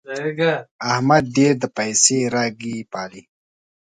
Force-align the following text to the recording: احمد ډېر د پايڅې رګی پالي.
احمد 0.91 1.23
ډېر 1.35 1.53
د 1.61 1.63
پايڅې 1.75 2.17
رګی 2.33 2.77
پالي. 2.91 3.21